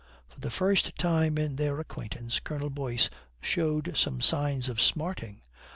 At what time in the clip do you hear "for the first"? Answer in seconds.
0.29-0.95